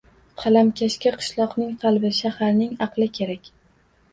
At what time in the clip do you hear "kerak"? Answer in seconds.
3.19-3.53